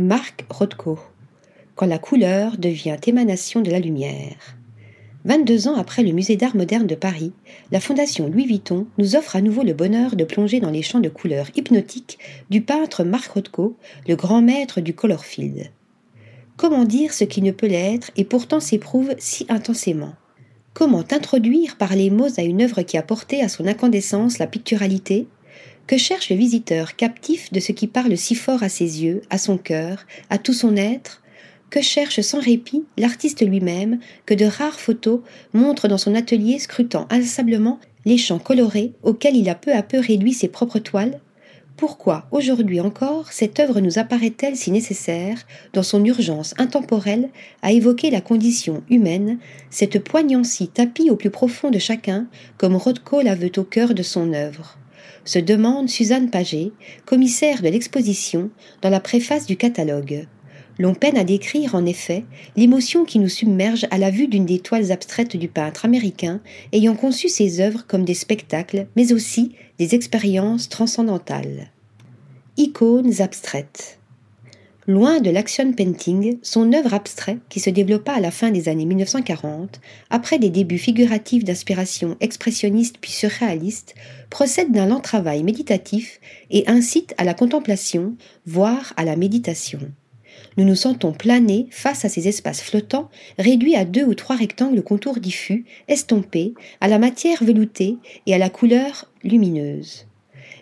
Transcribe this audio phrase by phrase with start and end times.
[0.00, 0.98] Marc Rothko.
[1.74, 4.56] Quand la couleur devient émanation de la lumière.
[5.26, 7.32] 22 ans après le Musée d'art moderne de Paris,
[7.70, 11.00] la Fondation Louis Vuitton nous offre à nouveau le bonheur de plonger dans les champs
[11.00, 12.18] de couleurs hypnotiques
[12.48, 13.76] du peintre Marc Rothko,
[14.08, 15.70] le grand maître du color field.
[16.56, 20.14] Comment dire ce qui ne peut l'être et pourtant s'éprouve si intensément?
[20.72, 24.46] Comment introduire par les mots à une œuvre qui a porté à son incandescence la
[24.46, 25.28] picturalité?
[25.90, 29.38] Que cherche le visiteur captif de ce qui parle si fort à ses yeux, à
[29.38, 31.20] son cœur, à tout son être?
[31.68, 35.18] Que cherche sans répit l'artiste lui-même, que de rares photos
[35.52, 39.98] montrent dans son atelier scrutant inlassablement les champs colorés auxquels il a peu à peu
[39.98, 41.20] réduit ses propres toiles?
[41.76, 47.30] Pourquoi, aujourd'hui encore, cette œuvre nous apparaît-elle si nécessaire, dans son urgence intemporelle,
[47.62, 52.28] à évoquer la condition humaine, cette poignancie tapie au plus profond de chacun,
[52.58, 54.76] comme Rothko la veut au cœur de son œuvre?
[55.24, 56.72] Se demande Suzanne Paget,
[57.04, 58.50] commissaire de l'exposition,
[58.82, 60.26] dans la préface du catalogue.
[60.78, 62.24] L'on peine à décrire en effet
[62.56, 66.40] l'émotion qui nous submerge à la vue d'une des toiles abstraites du peintre américain
[66.72, 71.70] ayant conçu ses œuvres comme des spectacles, mais aussi des expériences transcendantales.
[72.56, 73.99] Icônes abstraites.
[74.90, 78.86] Loin de l'action painting, son œuvre abstraite, qui se développa à la fin des années
[78.86, 83.94] 1940, après des débuts figuratifs d'inspiration expressionniste puis surréaliste,
[84.30, 86.18] procède d'un lent travail méditatif
[86.50, 89.78] et incite à la contemplation, voire à la méditation
[90.56, 94.82] nous nous sentons planer face à ces espaces flottants, réduits à deux ou trois rectangles
[94.82, 100.06] contours diffus, estompés, à la matière veloutée et à la couleur lumineuse.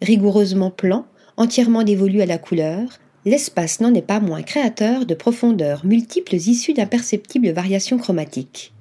[0.00, 5.84] Rigoureusement plan, entièrement dévolu à la couleur, l'espace n'en est pas moins créateur de profondeurs
[5.84, 8.72] multiples issues d'imperceptibles variations chromatiques.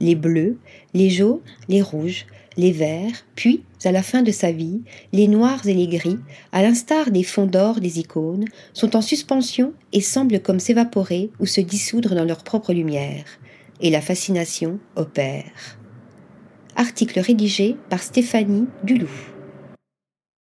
[0.00, 0.58] Les bleus,
[0.94, 5.66] les jaunes, les rouges, les verts, puis, à la fin de sa vie, les noirs
[5.66, 6.18] et les gris,
[6.52, 11.46] à l'instar des fonds d'or des icônes, sont en suspension et semblent comme s'évaporer ou
[11.46, 13.24] se dissoudre dans leur propre lumière.
[13.80, 15.78] Et la fascination opère.
[16.76, 19.08] Article rédigé par Stéphanie Duloup.